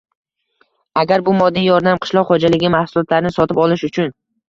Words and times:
Agar 1.01 1.23
bu 1.27 1.35
moddiy 1.41 1.69
yordam 1.73 2.01
qishloq 2.07 2.35
xo‘jaligi 2.35 2.75
mahsulotlarini 2.79 3.37
sotib 3.41 3.67
olish 3.69 3.91
uchun 3.93 4.15